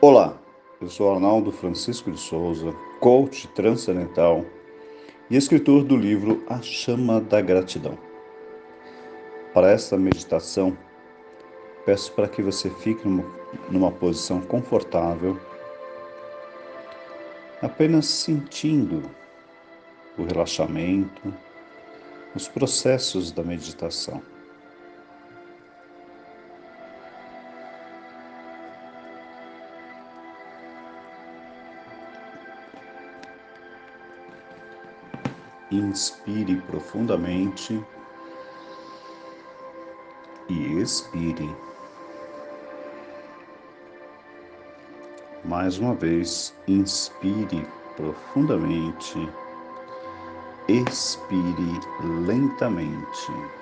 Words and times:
Olá, 0.00 0.38
eu 0.80 0.88
sou 0.88 1.12
Arnaldo 1.12 1.50
Francisco 1.50 2.08
de 2.08 2.20
Souza, 2.20 2.72
coach 3.00 3.48
transcendental 3.48 4.46
e 5.28 5.36
escritor 5.36 5.82
do 5.82 5.96
livro 5.96 6.40
A 6.48 6.62
Chama 6.62 7.20
da 7.20 7.40
Gratidão. 7.40 7.98
Para 9.52 9.72
esta 9.72 9.96
meditação, 9.96 10.78
peço 11.84 12.12
para 12.12 12.28
que 12.28 12.40
você 12.40 12.70
fique 12.70 13.08
numa, 13.08 13.24
numa 13.68 13.90
posição 13.90 14.40
confortável, 14.40 15.36
apenas 17.60 18.06
sentindo 18.06 19.02
o 20.16 20.22
relaxamento, 20.22 21.34
os 22.36 22.46
processos 22.46 23.32
da 23.32 23.42
meditação. 23.42 24.22
Inspire 35.70 36.56
profundamente 36.66 37.84
e 40.48 40.80
expire. 40.80 41.54
Mais 45.44 45.78
uma 45.78 45.94
vez, 45.94 46.54
inspire 46.66 47.66
profundamente, 47.96 49.28
expire 50.68 51.80
lentamente. 52.26 53.57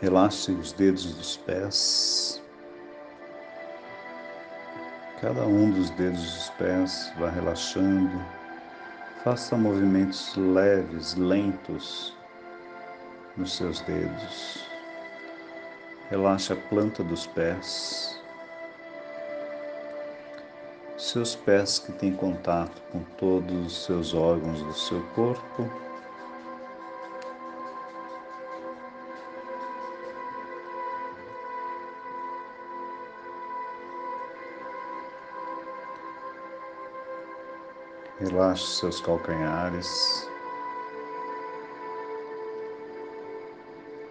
Relaxe 0.00 0.50
os 0.52 0.72
dedos 0.72 1.12
dos 1.14 1.36
pés. 1.36 2.42
Cada 5.20 5.44
um 5.44 5.70
dos 5.70 5.90
dedos 5.90 6.22
dos 6.22 6.48
pés 6.56 7.12
vai 7.18 7.30
relaxando. 7.30 8.18
Faça 9.22 9.58
movimentos 9.58 10.34
leves, 10.36 11.14
lentos 11.16 12.16
nos 13.36 13.54
seus 13.54 13.82
dedos. 13.82 14.64
Relaxe 16.08 16.54
a 16.54 16.56
planta 16.56 17.04
dos 17.04 17.26
pés. 17.26 18.18
Seus 20.96 21.36
pés 21.36 21.78
que 21.78 21.92
têm 21.92 22.14
contato 22.16 22.80
com 22.90 23.00
todos 23.18 23.66
os 23.66 23.84
seus 23.84 24.14
órgãos 24.14 24.62
do 24.62 24.72
seu 24.72 25.02
corpo. 25.08 25.89
Relaxe 38.20 38.66
seus 38.66 39.00
calcanhares. 39.00 40.28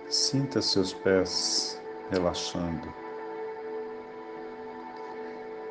Sinta 0.09 0.63
seus 0.63 0.95
pés 0.95 1.79
relaxando. 2.09 2.91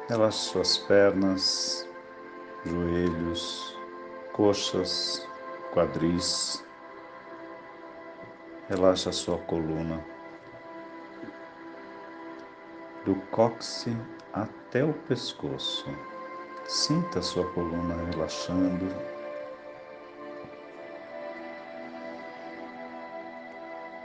Relaxe 0.09 0.39
suas 0.39 0.79
pernas, 0.79 1.89
joelhos, 2.65 3.77
coxas, 4.33 5.27
quadris. 5.75 6.65
Relaxe 8.69 9.09
a 9.09 9.13
sua 9.13 9.39
coluna. 9.39 10.01
Do 13.05 13.17
cóccix 13.33 13.97
até 14.33 14.85
o 14.85 14.93
pescoço. 14.93 15.91
Sinta 16.69 17.23
sua 17.23 17.51
coluna 17.53 17.95
relaxando. 18.13 18.95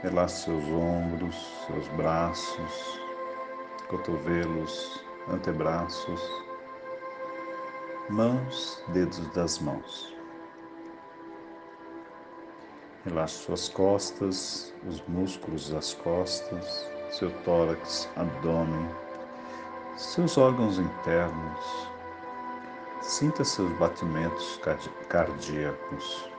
Relaxe 0.02 0.44
seus 0.44 0.64
ombros, 0.68 1.36
seus 1.66 1.86
braços, 1.88 3.00
cotovelos, 3.88 5.04
antebraços, 5.30 6.22
mãos, 8.08 8.82
dedos 8.88 9.28
das 9.34 9.58
mãos. 9.58 10.16
Relaxe 13.04 13.44
suas 13.44 13.68
costas, 13.68 14.74
os 14.88 15.02
músculos 15.02 15.68
das 15.68 15.92
costas, 15.92 16.90
seu 17.10 17.30
tórax, 17.42 18.08
abdômen, 18.16 18.88
seus 19.98 20.38
órgãos 20.38 20.78
internos, 20.78 21.93
Sinta 23.06 23.44
seus 23.44 23.70
batimentos 23.72 24.58
cardíacos. 25.10 26.30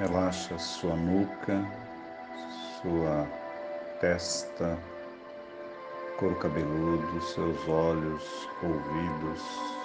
Relaxa 0.00 0.58
sua 0.58 0.96
nuca, 0.96 1.64
sua 2.82 3.28
testa, 4.00 4.76
couro 6.18 6.34
cabeludo, 6.34 7.20
seus 7.22 7.68
olhos, 7.68 8.48
ouvidos, 8.60 9.40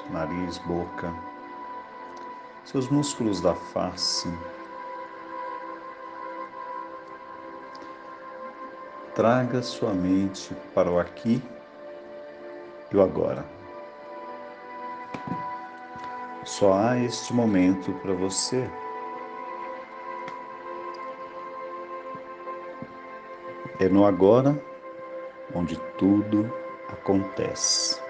nariz, 0.10 0.58
boca 0.66 1.37
seus 2.68 2.90
músculos 2.90 3.40
da 3.40 3.56
face. 3.56 4.28
Traga 9.16 9.62
sua 9.62 9.94
mente 9.94 10.54
para 10.76 10.92
o 10.92 11.00
aqui 11.00 11.42
e 12.92 12.98
o 12.98 13.02
agora. 13.02 13.46
Só 16.44 16.74
há 16.74 17.00
este 17.00 17.34
momento 17.34 17.94
para 18.02 18.12
você. 18.12 18.70
É 23.80 23.88
no 23.88 24.06
agora 24.06 24.62
onde 25.56 25.78
tudo 25.98 26.52
acontece. 26.90 28.07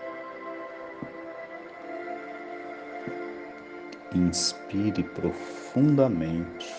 Inspire 4.17 5.03
profundamente. 5.03 6.75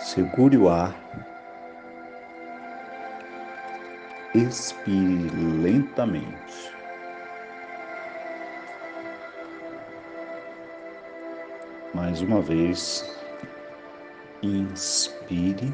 Segure 0.00 0.58
o 0.58 0.68
ar. 0.68 0.92
Expire 4.34 5.30
lentamente. 5.62 6.74
Mais 11.94 12.20
uma 12.20 12.40
vez, 12.40 13.08
inspire, 14.42 15.72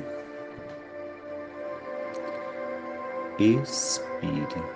expire. 3.38 4.75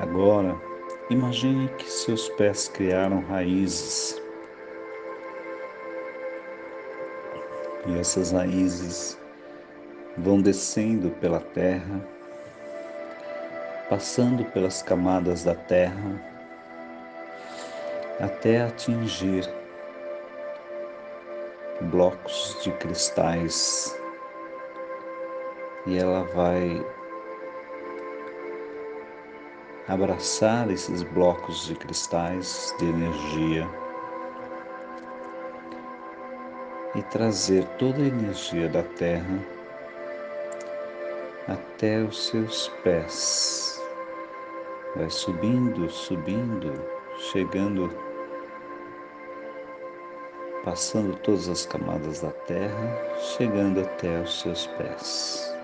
Agora, 0.00 0.58
imagine 1.10 1.68
que 1.76 1.84
seus 1.84 2.30
pés 2.30 2.68
criaram 2.68 3.20
raízes. 3.20 4.20
E 7.86 7.98
essas 7.98 8.32
raízes 8.32 9.18
vão 10.16 10.40
descendo 10.40 11.10
pela 11.20 11.40
terra, 11.40 12.00
passando 13.90 14.42
pelas 14.46 14.80
camadas 14.80 15.44
da 15.44 15.54
terra, 15.54 16.18
até 18.20 18.62
atingir 18.62 19.46
blocos 21.82 22.56
de 22.62 22.72
cristais. 22.72 23.94
E 25.86 25.98
ela 25.98 26.24
vai 26.24 26.82
abraçar 29.90 30.70
esses 30.70 31.02
blocos 31.02 31.66
de 31.66 31.74
cristais 31.74 32.72
de 32.78 32.86
energia 32.86 33.68
e 36.94 37.02
trazer 37.02 37.64
toda 37.76 38.00
a 38.00 38.06
energia 38.06 38.68
da 38.68 38.84
Terra 38.84 39.44
até 41.48 42.00
os 42.02 42.28
seus 42.28 42.68
pés. 42.84 43.82
Vai 44.94 45.10
subindo, 45.10 45.90
subindo, 45.90 46.72
chegando, 47.32 47.92
passando 50.64 51.16
todas 51.18 51.48
as 51.48 51.66
camadas 51.66 52.20
da 52.20 52.30
terra, 52.30 52.96
chegando 53.36 53.80
até 53.80 54.20
os 54.20 54.40
seus 54.40 54.66
pés. 54.66 55.59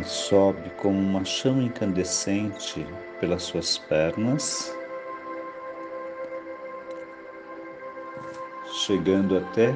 E 0.00 0.02
sobe 0.04 0.70
como 0.70 0.98
uma 0.98 1.24
chama 1.24 1.62
incandescente 1.62 2.84
pelas 3.20 3.44
suas 3.44 3.78
pernas, 3.78 4.76
chegando 8.72 9.38
até 9.38 9.72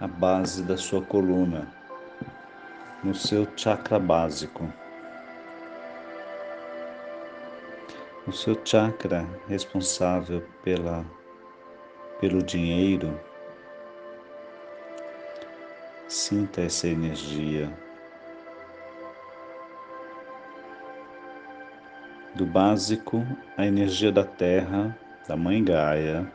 a 0.00 0.06
base 0.06 0.62
da 0.62 0.76
sua 0.76 1.00
coluna, 1.00 1.66
no 3.02 3.14
seu 3.14 3.48
chakra 3.56 3.98
básico. 3.98 4.70
O 8.26 8.32
seu 8.32 8.60
chakra 8.64 9.26
responsável 9.48 10.44
pela, 10.62 11.06
pelo 12.20 12.42
dinheiro, 12.42 13.18
sinta 16.06 16.60
essa 16.60 16.86
energia. 16.86 17.85
Do 22.36 22.44
básico, 22.44 23.26
a 23.56 23.64
energia 23.64 24.12
da 24.12 24.22
terra, 24.22 24.94
da 25.26 25.34
mãe 25.34 25.64
Gaia, 25.64 26.30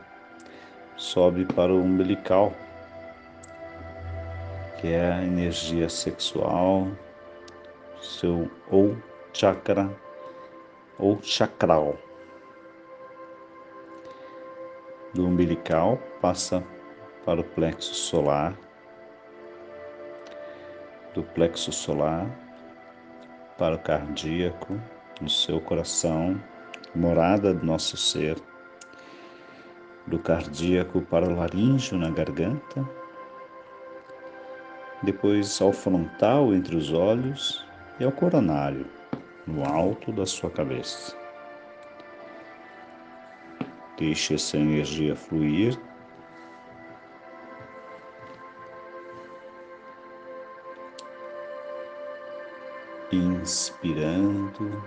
sobe 0.96 1.44
para 1.44 1.72
o 1.72 1.80
umbilical, 1.80 2.52
que 4.80 4.88
é 4.88 5.12
a 5.12 5.22
energia 5.22 5.88
sexual, 5.88 6.88
seu 8.00 8.50
ou 8.68 8.96
chakra 9.32 9.88
ou 10.98 11.22
chakral. 11.22 11.96
Do 15.14 15.24
umbilical 15.24 16.00
passa 16.20 16.64
para 17.24 17.40
o 17.40 17.44
plexo 17.44 17.94
solar, 17.94 18.58
do 21.14 21.22
plexo 21.22 21.70
solar 21.70 22.26
para 23.56 23.76
o 23.76 23.78
cardíaco, 23.78 24.80
no 25.22 25.30
seu 25.30 25.60
coração, 25.60 26.42
morada 26.94 27.54
do 27.54 27.64
nosso 27.64 27.96
ser, 27.96 28.36
do 30.04 30.18
cardíaco 30.18 31.00
para 31.00 31.28
o 31.28 31.36
laríngeo 31.36 31.96
na 31.96 32.10
garganta, 32.10 32.86
depois 35.02 35.62
ao 35.62 35.72
frontal 35.72 36.52
entre 36.52 36.74
os 36.74 36.92
olhos 36.92 37.64
e 38.00 38.04
ao 38.04 38.10
coronário 38.10 38.86
no 39.46 39.64
alto 39.64 40.12
da 40.12 40.26
sua 40.26 40.50
cabeça. 40.50 41.16
Deixe 43.96 44.34
essa 44.34 44.56
energia 44.56 45.14
fluir. 45.14 45.78
Inspirando 53.12 54.82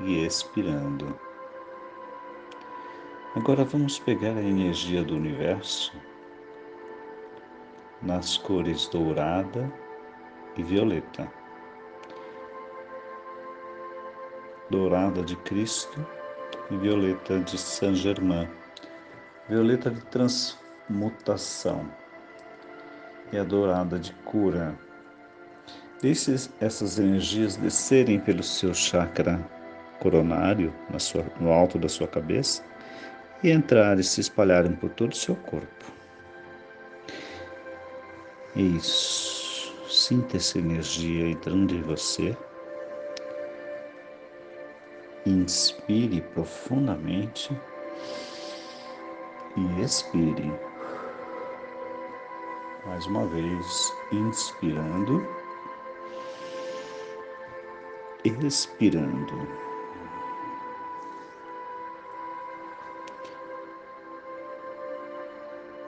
e 0.00 0.24
expirando. 0.24 1.18
Agora 3.36 3.64
vamos 3.64 3.98
pegar 3.98 4.36
a 4.36 4.42
energia 4.42 5.02
do 5.02 5.16
universo 5.16 5.92
nas 8.02 8.36
cores 8.36 8.88
dourada 8.88 9.72
e 10.56 10.62
violeta. 10.62 11.30
dourada 14.72 15.22
de 15.22 15.36
Cristo 15.36 16.04
e 16.70 16.76
violeta 16.78 17.38
de 17.40 17.58
Saint 17.58 17.94
Germain, 17.94 18.48
violeta 19.46 19.90
de 19.90 20.00
transmutação 20.06 21.86
e 23.30 23.36
a 23.36 23.44
dourada 23.44 23.98
de 23.98 24.14
cura. 24.24 24.74
Deixe 26.00 26.34
essas 26.58 26.98
energias 26.98 27.56
descerem 27.56 28.18
pelo 28.18 28.42
seu 28.42 28.72
chakra 28.72 29.38
coronário, 30.02 30.74
sua, 30.98 31.24
no 31.38 31.52
alto 31.52 31.78
da 31.78 31.88
sua 31.88 32.08
cabeça, 32.08 32.64
e 33.40 33.50
entrar 33.50 34.00
e 34.00 34.02
se 34.02 34.20
espalharem 34.20 34.72
por 34.72 34.90
todo 34.90 35.12
o 35.12 35.16
seu 35.16 35.36
corpo. 35.36 35.84
Isso. 38.56 39.72
Sinta 39.88 40.38
essa 40.38 40.58
energia 40.58 41.28
entrando 41.28 41.72
em 41.72 41.82
você. 41.82 42.36
Inspire 45.24 46.20
profundamente 46.34 47.56
e 49.56 49.82
expire. 49.82 50.52
Mais 52.86 53.06
uma 53.06 53.24
vez, 53.28 53.92
inspirando, 54.10 55.24
expirando. 58.24 59.71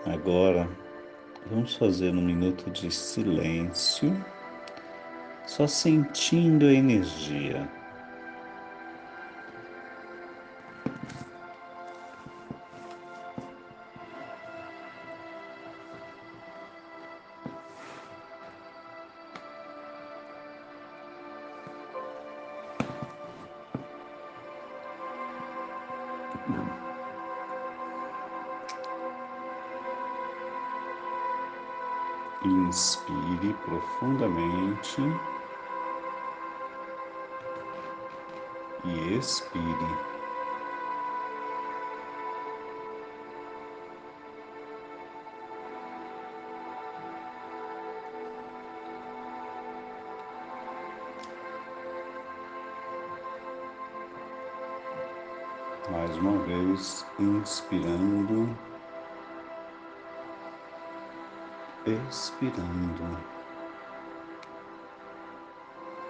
Agora, 0.06 0.68
vamos 1.46 1.76
fazer 1.76 2.10
um 2.10 2.20
minuto 2.20 2.70
de 2.70 2.90
silêncio, 2.90 4.14
só 5.46 5.66
sentindo 5.66 6.66
a 6.66 6.72
energia. 6.74 7.66
Inspire 32.44 33.54
profundamente 33.64 35.00
e 38.84 39.16
expire. 39.16 40.14
Mais 55.90 56.14
uma 56.18 56.38
vez, 56.40 57.06
inspirando 57.18 58.73
expirando. 61.86 63.18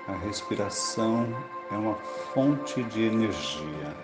A 0.06 0.12
respiração 0.12 1.26
é 1.70 1.74
uma 1.74 1.94
fonte 1.94 2.82
de 2.84 3.04
energia. 3.04 3.96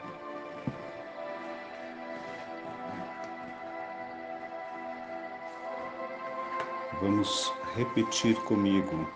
Vamos 7.00 7.52
repetir 7.74 8.34
comigo. 8.44 9.08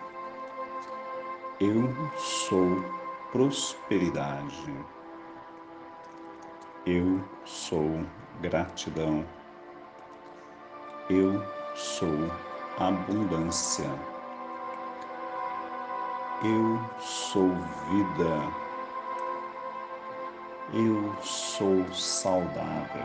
Eu 1.59 1.93
sou 2.17 2.83
prosperidade. 3.31 4.73
Eu 6.85 7.23
sou 7.43 8.05
gratidão. 8.41 9.25
Eu 11.09 11.43
sou 11.75 12.31
abundância. 12.79 13.89
Eu 16.41 16.79
sou 16.99 17.49
vida. 17.89 18.65
Eu 20.73 21.13
sou 21.21 21.85
saudável. 21.93 23.03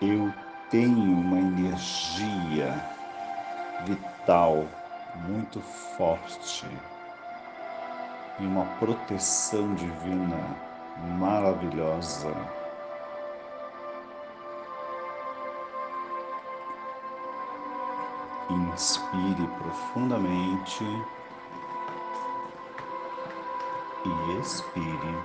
Eu 0.00 0.32
tenho 0.70 1.12
uma 1.12 1.38
energia 1.38 2.80
vital 3.84 4.64
muito 5.28 5.60
forte 5.60 6.66
e 8.38 8.46
uma 8.46 8.64
proteção 8.78 9.74
divina 9.74 10.38
maravilhosa 11.18 12.32
Inspire 18.72 19.46
profundamente 19.58 20.84
e 24.04 24.38
expire. 24.38 25.18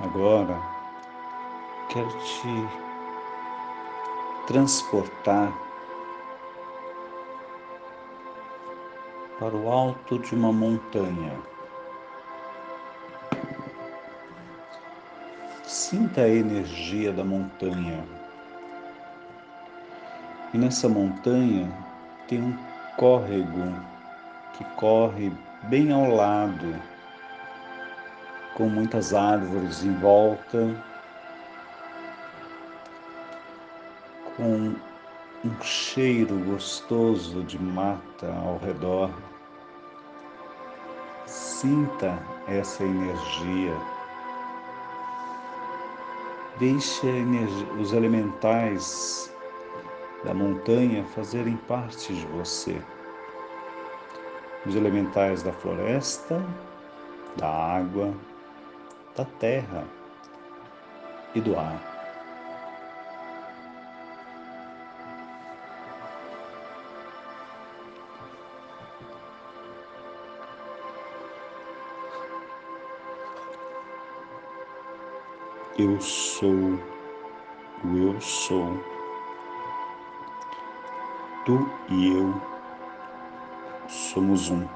Agora 0.00 0.60
quero 1.88 2.10
te 2.18 2.68
transportar 4.46 5.50
para 9.38 9.56
o 9.56 9.70
alto 9.70 10.18
de 10.18 10.34
uma 10.34 10.52
montanha. 10.52 11.55
Sinta 15.66 16.20
a 16.20 16.28
energia 16.28 17.12
da 17.12 17.24
montanha. 17.24 18.06
E 20.54 20.58
nessa 20.58 20.88
montanha 20.88 21.68
tem 22.28 22.40
um 22.40 22.56
córrego 22.96 23.74
que 24.52 24.62
corre 24.76 25.32
bem 25.64 25.92
ao 25.92 26.08
lado, 26.08 26.80
com 28.54 28.68
muitas 28.68 29.12
árvores 29.12 29.82
em 29.82 29.92
volta, 29.94 30.72
com 34.36 34.72
um 35.44 35.62
cheiro 35.62 36.38
gostoso 36.44 37.42
de 37.42 37.58
mata 37.58 38.32
ao 38.44 38.58
redor. 38.58 39.10
Sinta 41.26 42.16
essa 42.46 42.84
energia 42.84 43.95
Deixe 46.58 47.06
os 47.78 47.92
elementais 47.92 49.30
da 50.24 50.32
montanha 50.32 51.04
fazerem 51.04 51.56
parte 51.68 52.14
de 52.14 52.26
você. 52.28 52.80
Os 54.64 54.74
elementais 54.74 55.42
da 55.42 55.52
floresta, 55.52 56.42
da 57.36 57.48
água, 57.48 58.14
da 59.14 59.26
terra 59.38 59.84
e 61.34 61.40
do 61.42 61.58
ar. 61.58 61.95
Eu 75.78 76.00
sou 76.00 76.80
o 77.84 77.98
eu 77.98 78.18
sou. 78.18 78.82
Tu 81.44 81.70
e 81.90 82.16
eu 82.16 82.34
somos 83.86 84.48
um. 84.48 84.66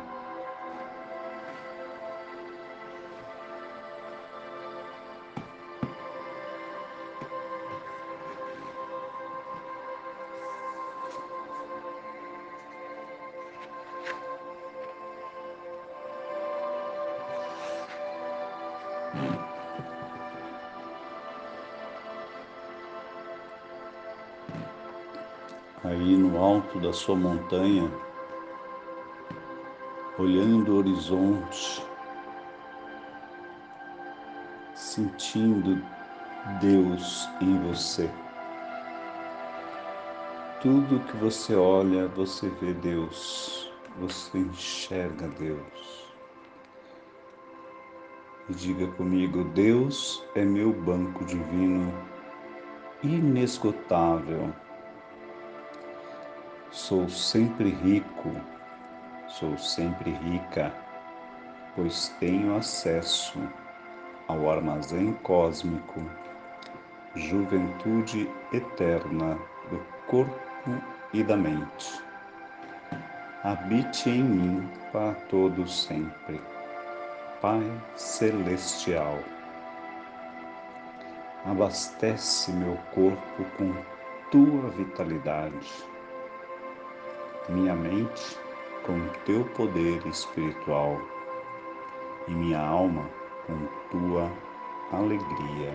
Alto 26.70 26.78
da 26.78 26.92
sua 26.92 27.16
montanha, 27.16 27.90
olhando 30.18 30.72
o 30.72 30.78
horizonte, 30.78 31.84
sentindo 34.74 35.82
Deus 36.60 37.28
em 37.40 37.58
você. 37.68 38.08
Tudo 40.60 41.00
que 41.06 41.16
você 41.16 41.54
olha, 41.56 42.06
você 42.08 42.48
vê 42.60 42.72
Deus, 42.74 43.72
você 43.98 44.38
enxerga 44.38 45.26
Deus. 45.28 46.14
E 48.48 48.54
diga 48.54 48.86
comigo: 48.92 49.44
Deus 49.54 50.22
é 50.34 50.44
meu 50.44 50.72
banco 50.72 51.24
divino 51.24 51.92
inesgotável 53.02 54.52
Sou 56.72 57.08
sempre 57.08 57.70
rico, 57.70 58.30
sou 59.26 59.58
sempre 59.58 60.12
rica, 60.12 60.72
pois 61.74 62.14
tenho 62.20 62.54
acesso 62.54 63.40
ao 64.28 64.48
armazém 64.48 65.12
cósmico, 65.24 66.00
juventude 67.16 68.30
eterna 68.52 69.36
do 69.68 69.84
corpo 70.06 70.70
e 71.12 71.24
da 71.24 71.36
mente. 71.36 72.00
Habite 73.42 74.08
em 74.08 74.22
mim 74.22 74.70
para 74.92 75.14
todo 75.28 75.66
sempre, 75.66 76.40
Pai 77.40 77.68
Celestial. 77.96 79.18
Abastece 81.46 82.52
meu 82.52 82.76
corpo 82.94 83.44
com 83.58 83.74
tua 84.30 84.70
vitalidade 84.70 85.89
minha 87.48 87.74
mente 87.74 88.38
com 88.84 89.08
teu 89.24 89.44
poder 89.56 90.06
espiritual 90.06 91.00
e 92.28 92.30
minha 92.32 92.60
alma 92.60 93.08
com 93.46 93.66
tua 93.90 94.30
alegria, 94.92 95.72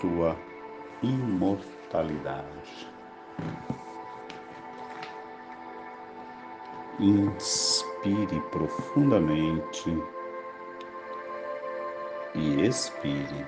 tua 0.00 0.36
imortalidade. 1.02 2.88
Inspire 6.98 8.40
profundamente 8.50 9.96
e 12.34 12.66
expire. 12.66 13.46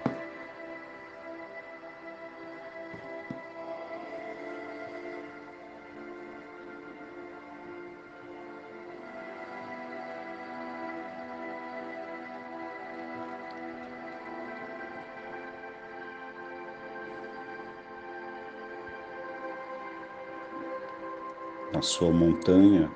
Na 21.75 21.83
sua 21.83 22.13
montanha, 22.13 22.89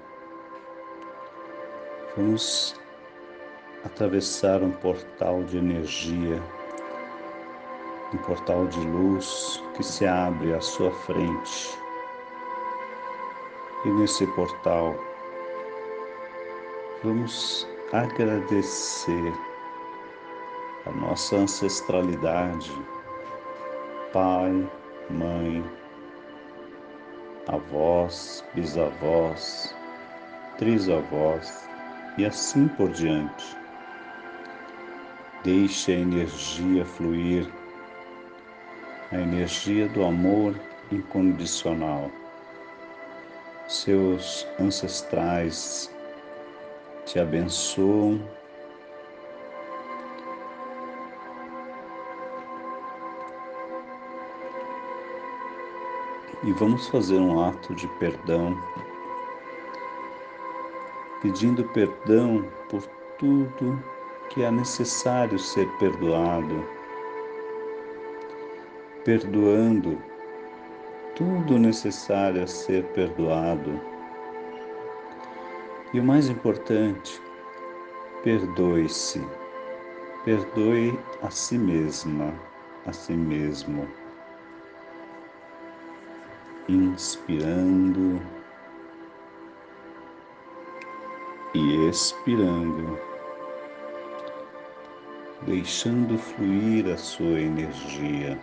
vamos 2.16 2.76
atravessar 3.84 4.62
um 4.62 4.70
portal 4.70 5.42
de 5.42 5.58
energia, 5.58 6.40
um 8.14 8.18
portal 8.18 8.66
de 8.68 8.78
luz 8.86 9.62
que 9.74 9.82
se 9.82 10.06
abre 10.06 10.54
à 10.54 10.60
sua 10.60 10.92
frente. 10.92 11.76
E 13.84 13.88
nesse 13.88 14.24
portal, 14.28 14.94
vamos 17.02 17.66
agradecer 17.92 19.32
a 20.86 20.90
nossa 20.92 21.36
ancestralidade, 21.36 22.72
pai, 24.12 24.70
mãe, 25.10 25.77
avós, 27.48 28.44
bisavós, 28.54 29.74
trisavós 30.58 31.68
e 32.18 32.26
assim 32.26 32.68
por 32.68 32.90
diante. 32.90 33.56
Deixe 35.42 35.92
a 35.92 35.96
energia 35.96 36.84
fluir, 36.84 37.48
a 39.10 39.16
energia 39.16 39.88
do 39.88 40.04
amor 40.04 40.54
incondicional. 40.92 42.10
Seus 43.66 44.46
ancestrais 44.60 45.94
te 47.06 47.18
abençoam 47.18 48.20
e 56.44 56.52
vamos 56.52 56.88
fazer 56.88 57.18
um 57.18 57.44
ato 57.44 57.74
de 57.74 57.88
perdão, 57.98 58.56
pedindo 61.20 61.64
perdão 61.64 62.44
por 62.68 62.86
tudo 63.18 63.82
que 64.30 64.42
é 64.42 64.50
necessário 64.50 65.38
ser 65.38 65.66
perdoado, 65.78 66.64
perdoando 69.04 70.00
tudo 71.16 71.58
necessário 71.58 72.44
a 72.44 72.46
ser 72.46 72.84
perdoado. 72.92 73.80
E 75.92 75.98
o 75.98 76.04
mais 76.04 76.28
importante, 76.28 77.20
perdoe-se. 78.22 79.26
Perdoe 80.24 80.98
a 81.22 81.30
si 81.30 81.58
mesma, 81.58 82.32
a 82.86 82.92
si 82.92 83.14
mesmo. 83.14 83.88
Inspirando 86.68 88.20
e 91.54 91.88
expirando, 91.88 92.98
deixando 95.46 96.18
fluir 96.18 96.92
a 96.92 96.96
sua 96.98 97.40
energia. 97.40 98.38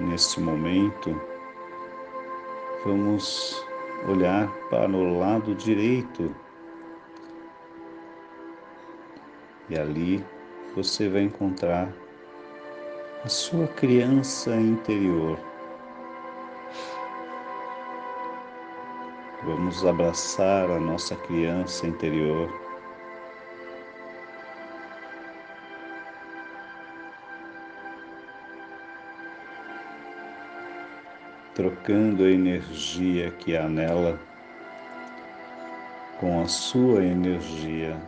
Neste 0.00 0.40
momento, 0.40 1.20
vamos 2.84 3.64
olhar 4.08 4.48
para 4.70 4.90
o 4.90 5.20
lado 5.20 5.54
direito 5.54 6.34
e 9.70 9.78
ali 9.78 10.26
você 10.74 11.08
vai 11.08 11.22
encontrar 11.22 11.92
a 13.26 13.28
sua 13.28 13.66
criança 13.66 14.54
interior. 14.54 15.36
Vamos 19.42 19.84
abraçar 19.84 20.70
a 20.70 20.78
nossa 20.78 21.16
criança 21.16 21.88
interior. 21.88 22.48
Trocando 31.52 32.22
a 32.22 32.30
energia 32.30 33.32
que 33.32 33.56
há 33.56 33.68
nela 33.68 34.20
com 36.20 36.42
a 36.42 36.46
sua 36.46 37.04
energia. 37.04 38.00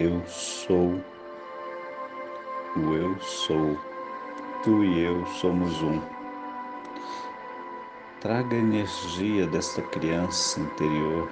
Eu 0.00 0.20
sou 0.26 1.00
o 2.78 2.94
eu 2.94 3.18
sou. 3.20 3.76
Tu 4.62 4.84
e 4.84 5.04
eu 5.04 5.26
somos 5.26 5.82
um. 5.82 6.00
Traga 8.20 8.56
a 8.56 8.58
energia 8.58 9.46
desta 9.46 9.82
criança 9.82 10.60
interior. 10.60 11.28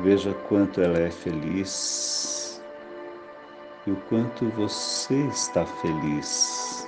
Veja 0.00 0.34
quanto 0.48 0.80
ela 0.80 0.98
é 0.98 1.10
feliz 1.10 2.62
e 3.86 3.90
o 3.90 3.96
quanto 4.08 4.46
você 4.50 5.14
está 5.28 5.64
feliz 5.64 6.86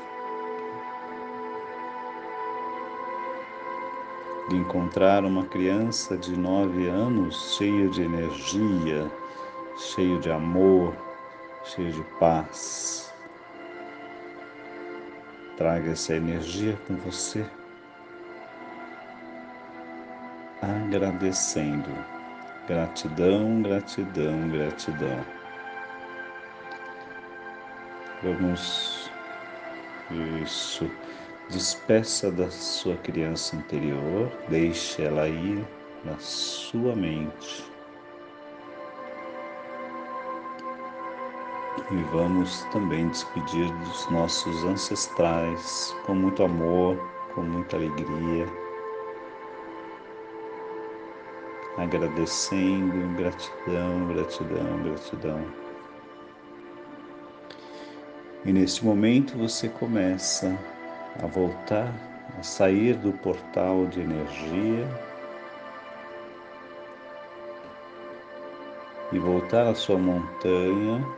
de 4.48 4.56
encontrar 4.56 5.24
uma 5.24 5.44
criança 5.44 6.16
de 6.16 6.36
nove 6.36 6.88
anos 6.88 7.56
cheia 7.56 7.88
de 7.88 8.02
energia, 8.02 9.10
cheio 9.78 10.18
de 10.18 10.30
amor, 10.30 10.94
cheio 11.64 11.92
de 11.92 12.02
paz. 12.18 13.14
Traga 15.56 15.92
essa 15.92 16.14
energia 16.14 16.76
com 16.86 16.96
você, 16.96 17.44
agradecendo. 20.60 21.88
Gratidão, 22.66 23.62
gratidão, 23.62 24.48
gratidão. 24.50 25.24
Vamos. 28.22 29.10
Isso. 30.42 30.90
Despeça 31.48 32.30
da 32.30 32.50
sua 32.50 32.96
criança 32.96 33.56
interior, 33.56 34.30
deixe 34.48 35.02
ela 35.02 35.28
ir 35.28 35.64
na 36.04 36.18
sua 36.18 36.94
mente. 36.94 37.77
E 41.90 41.96
vamos 42.12 42.64
também 42.64 43.08
despedir 43.08 43.72
dos 43.78 44.10
nossos 44.10 44.62
ancestrais 44.64 45.96
com 46.04 46.14
muito 46.14 46.42
amor, 46.42 46.98
com 47.34 47.40
muita 47.40 47.76
alegria, 47.76 48.46
agradecendo, 51.78 53.16
gratidão, 53.16 54.06
gratidão, 54.08 54.82
gratidão. 54.82 55.46
E 58.44 58.52
neste 58.52 58.84
momento 58.84 59.38
você 59.38 59.68
começa 59.70 60.58
a 61.22 61.26
voltar, 61.26 61.90
a 62.38 62.42
sair 62.42 62.96
do 62.96 63.14
portal 63.14 63.86
de 63.86 64.00
energia 64.00 64.86
e 69.10 69.18
voltar 69.18 69.66
à 69.66 69.74
sua 69.74 69.96
montanha 69.96 71.17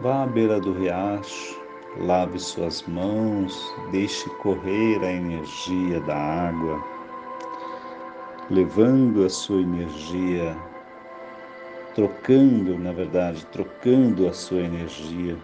Vá 0.00 0.22
à 0.22 0.26
beira 0.26 0.58
do 0.58 0.72
riacho, 0.72 1.60
lave 1.98 2.38
suas 2.38 2.82
mãos, 2.84 3.74
deixe 3.90 4.30
correr 4.36 4.98
a 5.04 5.12
energia 5.12 6.00
da 6.00 6.16
água, 6.16 6.82
levando 8.48 9.26
a 9.26 9.28
sua 9.28 9.60
energia, 9.60 10.56
trocando, 11.94 12.78
na 12.78 12.92
verdade, 12.92 13.44
trocando 13.52 14.26
a 14.26 14.32
sua 14.32 14.60
energia. 14.60 15.36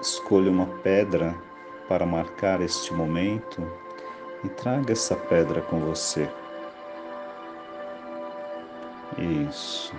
Escolha 0.00 0.50
uma 0.50 0.66
pedra 0.82 1.36
para 1.90 2.06
marcar 2.06 2.62
este 2.62 2.94
momento 2.94 3.70
e 4.42 4.48
traga 4.48 4.92
essa 4.92 5.14
pedra 5.14 5.60
com 5.60 5.78
você. 5.78 6.26
Isso. 9.18 9.92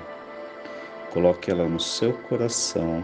Coloque 1.12 1.52
ela 1.52 1.68
no 1.68 1.80
seu 1.80 2.14
coração 2.14 3.04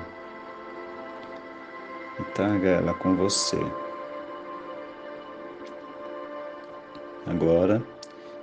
e 2.19 2.23
traga 2.33 2.69
ela 2.69 2.93
com 2.93 3.15
você. 3.15 3.59
Agora 7.27 7.83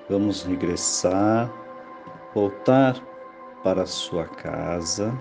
vamos 0.09 0.43
regressar, 0.43 1.51
voltar 2.35 3.01
para 3.63 3.83
a 3.83 3.87
sua 3.87 4.27
casa, 4.27 5.17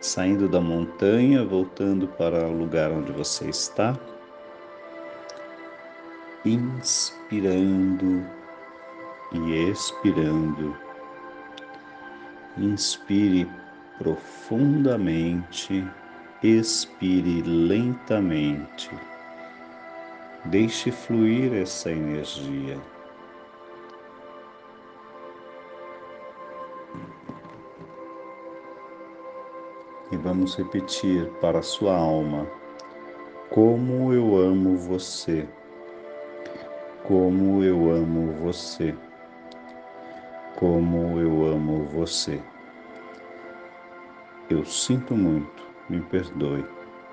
saindo 0.00 0.48
da 0.48 0.60
montanha, 0.60 1.44
voltando 1.44 2.08
para 2.08 2.48
o 2.48 2.58
lugar 2.58 2.90
onde 2.90 3.12
você 3.12 3.48
está, 3.50 3.94
inspirando 6.44 8.26
e 9.34 9.70
expirando. 9.70 10.76
Inspire 12.56 13.50
profundamente, 13.98 15.84
expire 16.42 17.42
lentamente. 17.42 18.90
Deixe 20.44 20.92
fluir 20.92 21.52
essa 21.54 21.90
energia. 21.90 22.78
E 30.12 30.16
vamos 30.16 30.54
repetir 30.54 31.28
para 31.40 31.60
sua 31.62 31.96
alma: 31.96 32.46
Como 33.50 34.12
eu 34.12 34.36
amo 34.36 34.76
você. 34.76 35.48
Como 37.02 37.62
eu 37.64 37.90
amo 37.90 38.32
você 38.34 38.94
como 40.64 41.20
eu 41.20 41.44
amo 41.44 41.84
você. 41.92 42.40
Eu 44.48 44.64
sinto 44.64 45.14
muito, 45.14 45.62
me 45.90 46.00
perdoe, 46.00 46.64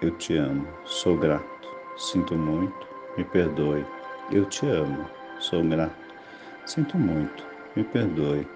eu 0.01 0.11
te 0.11 0.37
amo, 0.37 0.65
sou 0.85 1.17
grato. 1.17 1.67
Sinto 1.97 2.33
muito, 2.33 2.87
me 3.17 3.25
perdoe, 3.25 3.85
eu 4.31 4.45
te 4.45 4.65
amo, 4.67 5.05
sou 5.39 5.65
grato. 5.65 6.13
Sinto 6.65 6.97
muito, 6.97 7.45
me 7.75 7.83
perdoe, 7.83 8.47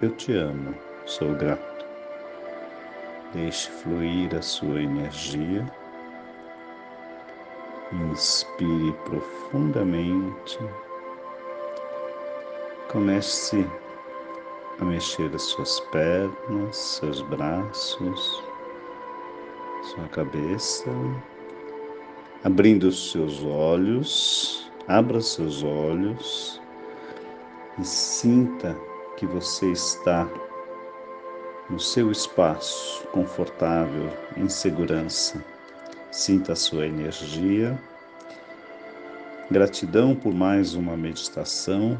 eu 0.00 0.10
te 0.12 0.32
amo, 0.34 0.72
sou 1.04 1.34
grato. 1.34 1.84
Deixe 3.32 3.68
fluir 3.68 4.36
a 4.36 4.40
sua 4.40 4.80
energia. 4.80 5.66
Inspire 7.92 8.92
profundamente. 9.04 10.60
Comece 12.88 13.66
a 14.80 14.84
mexer 14.84 15.30
as 15.34 15.42
suas 15.42 15.80
pernas, 15.80 16.76
seus 16.76 17.22
braços, 17.22 18.42
sua 19.82 20.08
cabeça, 20.08 20.90
abrindo 22.42 22.88
os 22.88 23.12
seus 23.12 23.42
olhos, 23.44 24.70
abra 24.88 25.20
seus 25.20 25.62
olhos 25.62 26.60
e 27.78 27.84
sinta 27.84 28.76
que 29.16 29.26
você 29.26 29.70
está 29.70 30.28
no 31.70 31.78
seu 31.78 32.10
espaço 32.10 33.06
confortável, 33.08 34.10
em 34.36 34.48
segurança. 34.48 35.42
Sinta 36.10 36.52
a 36.52 36.56
sua 36.56 36.86
energia. 36.86 37.78
Gratidão 39.50 40.14
por 40.14 40.32
mais 40.32 40.74
uma 40.74 40.96
meditação 40.96 41.98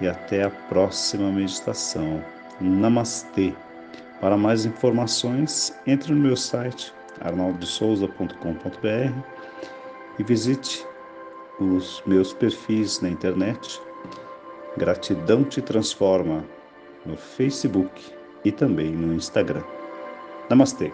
e 0.00 0.08
até 0.08 0.44
a 0.44 0.50
próxima 0.50 1.30
meditação. 1.30 2.22
Namastê. 2.60 3.54
Para 4.20 4.36
mais 4.36 4.66
informações, 4.66 5.74
entre 5.86 6.12
no 6.12 6.20
meu 6.20 6.36
site 6.36 6.92
arnoldosouza.com.br 7.20 9.12
e 10.18 10.22
visite 10.22 10.86
os 11.58 12.02
meus 12.06 12.32
perfis 12.32 13.00
na 13.00 13.08
internet. 13.08 13.80
Gratidão 14.76 15.44
te 15.44 15.60
transforma 15.60 16.44
no 17.04 17.16
Facebook 17.16 18.12
e 18.44 18.52
também 18.52 18.92
no 18.92 19.14
Instagram. 19.14 19.62
Namastê. 20.48 20.92